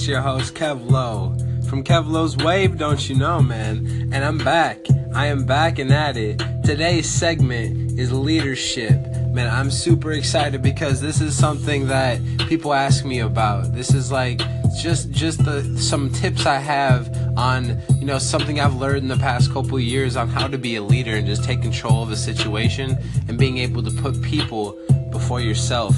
[0.00, 1.36] it's your host Kev Lowe
[1.68, 3.86] from Kev Lowe's Wave, don't you know, man?
[4.14, 4.78] And I'm back.
[5.14, 6.38] I am back and at it.
[6.64, 8.92] Today's segment is leadership.
[9.34, 13.74] Man, I'm super excited because this is something that people ask me about.
[13.74, 14.40] This is like
[14.80, 19.18] just just the some tips I have on you know something I've learned in the
[19.18, 22.16] past couple years on how to be a leader and just take control of a
[22.16, 22.96] situation
[23.28, 24.78] and being able to put people
[25.10, 25.94] before yourself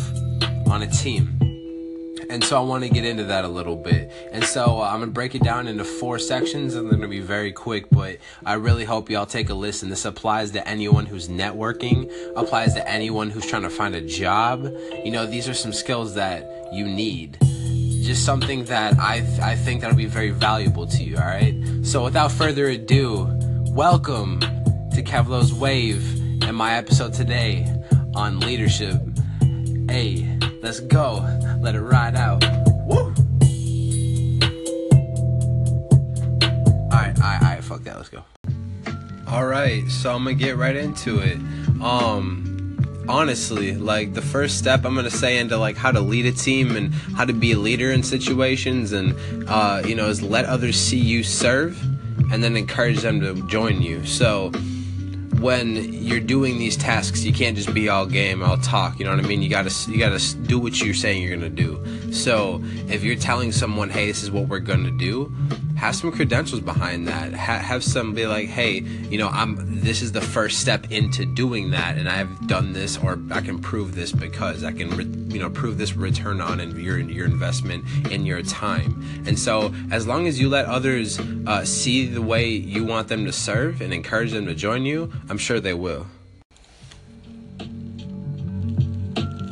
[0.67, 1.52] on a team.
[2.33, 4.11] And so I want to get into that a little bit.
[4.33, 7.03] And so uh, I'm going to break it down into four sections and they're going
[7.03, 9.91] to be very quick, but I really hope y'all take a listen.
[9.91, 14.65] This applies to anyone who's networking, applies to anyone who's trying to find a job.
[15.05, 17.37] You know, these are some skills that you need.
[18.03, 21.55] Just something that I, I think that'll be very valuable to you, all right?
[21.83, 23.29] So without further ado,
[23.67, 26.03] welcome to Kev Lowe's Wave
[26.43, 27.71] and my episode today
[28.15, 29.12] on leadership.
[29.93, 30.27] Hey,
[30.63, 31.19] let's go.
[31.61, 32.43] Let it ride out.
[32.87, 33.13] Woo!
[36.91, 38.25] Alright, alright, alright, fuck that, let's go.
[39.29, 41.37] Alright, so I'm gonna get right into it.
[41.83, 46.33] Um honestly, like the first step I'm gonna say into like how to lead a
[46.33, 49.15] team and how to be a leader in situations and
[49.47, 51.79] uh, you know, is let others see you serve
[52.33, 54.07] and then encourage them to join you.
[54.07, 54.53] So
[55.43, 58.99] when you're doing these tasks, you can't just be all game, all talk.
[58.99, 59.43] You know what I mean?
[59.43, 61.85] You gotta you gotta do what you're saying you're gonna do.
[62.13, 65.33] So if you're telling someone, "Hey, this is what we're gonna do,"
[65.83, 67.35] have some credentials behind that.
[67.35, 69.81] Ha- have some be like, "Hey, you know, I'm.
[69.81, 73.59] This is the first step into doing that, and I've done this, or I can
[73.59, 77.85] prove this because I can, re- you know, prove this return on your your investment
[78.13, 82.47] in your time." And so, as long as you let others uh, see the way
[82.47, 86.07] you want them to serve and encourage them to join you, I'm sure they will.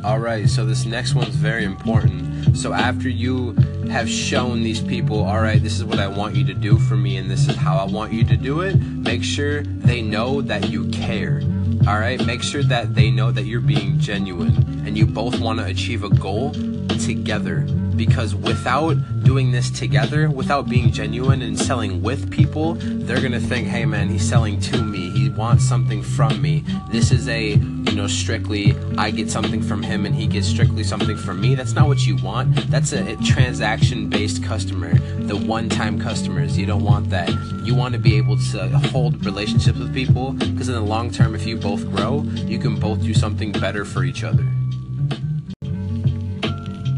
[0.05, 2.57] All right, so this next one's very important.
[2.57, 3.55] So after you
[3.89, 6.95] have shown these people, all right, this is what I want you to do for
[6.95, 10.41] me and this is how I want you to do it, make sure they know
[10.41, 11.41] that you care.
[11.87, 15.59] All right, make sure that they know that you're being genuine and you both want
[15.59, 16.51] to achieve a goal
[16.99, 17.61] together
[17.95, 23.67] because without doing this together, without being genuine and selling with people, they're gonna think,
[23.67, 25.09] hey man, he's selling to me.
[25.11, 26.63] He wants something from me.
[26.91, 30.83] This is a, you know, strictly I get something from him and he gets strictly
[30.83, 31.55] something from me.
[31.55, 32.55] That's not what you want.
[32.69, 36.57] That's a, a transaction based customer, the one time customers.
[36.57, 37.29] You don't want that.
[37.63, 41.35] You want to be able to hold relationships with people because in the long term,
[41.35, 44.45] if you both grow, you can both do something better for each other.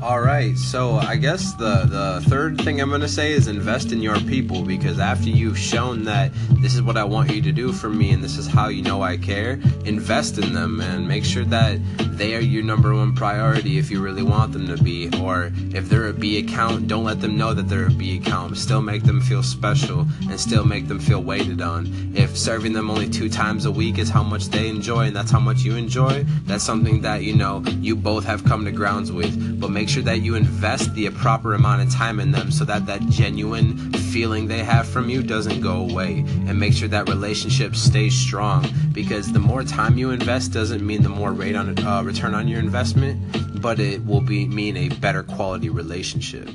[0.04, 4.02] All right, so I guess the the third thing I'm gonna say is invest in
[4.02, 7.72] your people because after you've shown that this is what I want you to do
[7.72, 11.24] for me and this is how you know I care, invest in them and make
[11.24, 11.80] sure that
[12.18, 15.10] they are your number one priority if you really want them to be.
[15.22, 18.58] Or if they're a B account, don't let them know that they're a B account.
[18.58, 22.14] Still make them feel special and still make them feel waited on.
[22.14, 25.32] If serving them only two times a week is how much they enjoy and that's
[25.32, 29.10] how much you enjoy, that's something that you know you both have come to grounds
[29.10, 29.60] with.
[29.60, 32.86] But make sure that you invest the proper amount of time in them so that
[32.88, 33.78] that genuine
[34.12, 36.26] feeling they have from you doesn't go away.
[36.48, 41.04] And make sure that relationship stays strong because the more time you invest doesn't mean
[41.04, 43.22] the more rate on uh, return on your investment
[43.62, 46.50] but it will be mean a better quality relationship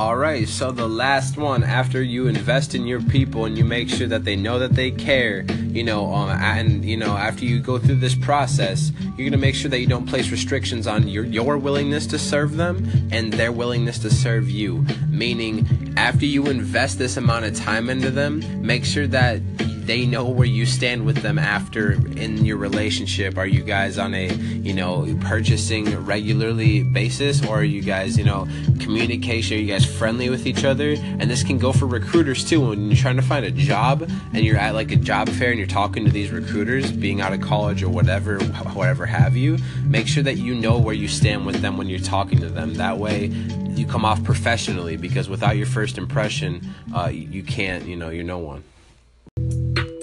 [0.00, 3.90] all right, so the last one, after you invest in your people and you make
[3.90, 7.60] sure that they know that they care, you know, um, and you know, after you
[7.60, 11.26] go through this process, you're gonna make sure that you don't place restrictions on your
[11.26, 12.78] your willingness to serve them
[13.12, 14.86] and their willingness to serve you.
[15.10, 19.42] Meaning, after you invest this amount of time into them, make sure that
[19.90, 23.36] they know where you stand with them after in your relationship.
[23.36, 28.22] Are you guys on a, you know, purchasing regularly basis or are you guys, you
[28.22, 28.46] know,
[28.78, 29.56] communication?
[29.56, 30.90] Are you guys friendly with each other?
[30.92, 32.68] And this can go for recruiters too.
[32.68, 35.58] When you're trying to find a job and you're at like a job fair and
[35.58, 40.06] you're talking to these recruiters, being out of college or whatever, whatever have you, make
[40.06, 42.74] sure that you know where you stand with them when you're talking to them.
[42.74, 43.26] That way,
[43.74, 48.22] you come off professionally because without your first impression, uh, you can't, you know, you're
[48.22, 48.62] no one.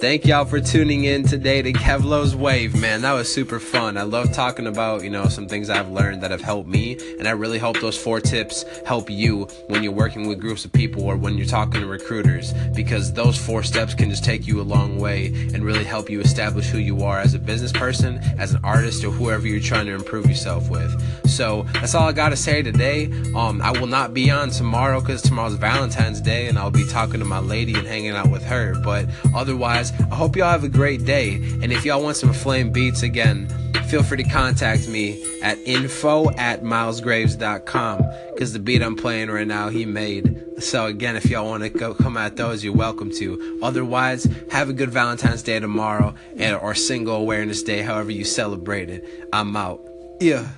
[0.00, 3.02] Thank y'all for tuning in today to Kev Lowe's Wave, man.
[3.02, 3.98] That was super fun.
[3.98, 6.96] I love talking about, you know, some things I've learned that have helped me.
[7.18, 10.72] And I really hope those four tips help you when you're working with groups of
[10.72, 12.52] people or when you're talking to recruiters.
[12.76, 16.20] Because those four steps can just take you a long way and really help you
[16.20, 19.86] establish who you are as a business person, as an artist, or whoever you're trying
[19.86, 20.94] to improve yourself with.
[21.28, 23.06] So that's all I got to say today.
[23.34, 27.18] Um, I will not be on tomorrow because tomorrow's Valentine's Day and I'll be talking
[27.18, 28.74] to my lady and hanging out with her.
[28.84, 31.36] But otherwise, otherwise, I hope y'all have a great day.
[31.62, 33.48] And if y'all want some flame beats again,
[33.88, 38.02] feel free to contact me at info at milesgraves.com
[38.32, 40.62] because the beat I'm playing right now he made.
[40.62, 43.60] So again, if y'all want to go come at those, you're welcome to.
[43.62, 48.90] Otherwise, have a good Valentine's Day tomorrow and or Single Awareness Day, however you celebrate
[48.90, 49.28] it.
[49.32, 49.80] I'm out.
[50.20, 50.48] Yeah.